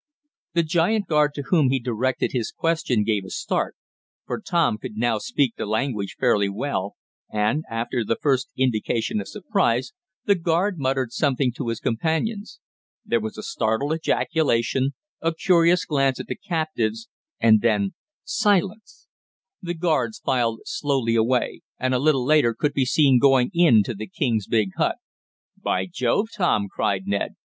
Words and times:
The 0.53 0.63
giant 0.63 1.05
guard 1.05 1.35
to 1.35 1.43
whom 1.43 1.69
he 1.69 1.77
directed 1.77 2.31
his 2.31 2.51
question 2.51 3.03
gave 3.03 3.23
a 3.23 3.29
start, 3.29 3.75
for 4.25 4.41
Tom 4.41 4.79
could 4.79 4.95
now 4.97 5.19
speak 5.19 5.53
the 5.55 5.67
language 5.67 6.15
fairly 6.19 6.49
well, 6.49 6.95
and, 7.31 7.63
after 7.69 8.03
the 8.03 8.15
first 8.19 8.49
indication 8.57 9.21
of 9.21 9.27
surprise, 9.27 9.93
the 10.25 10.33
guard 10.33 10.79
muttered 10.79 11.11
something 11.11 11.51
to 11.55 11.67
his 11.67 11.79
companions. 11.79 12.59
There 13.05 13.19
was 13.19 13.37
a 13.37 13.43
startled 13.43 13.93
ejaculation, 13.93 14.95
a 15.21 15.35
curious 15.35 15.85
glance 15.85 16.19
at 16.19 16.25
the 16.25 16.35
captives, 16.35 17.07
and 17.39 17.61
then 17.61 17.93
silence. 18.23 19.07
The 19.61 19.75
guards 19.75 20.17
filed 20.17 20.61
silently 20.65 21.13
away, 21.13 21.61
and, 21.77 21.93
a 21.93 21.99
little 21.99 22.25
later, 22.25 22.55
could 22.55 22.73
be 22.73 22.85
seen 22.85 23.19
going 23.19 23.51
in 23.53 23.83
the 23.85 24.07
king's 24.07 24.47
big 24.47 24.71
hut. 24.77 24.95
"By 25.61 25.85
Jove, 25.85 26.29
Tom!" 26.35 26.69
cried 26.71 27.05
Ned. 27.05 27.35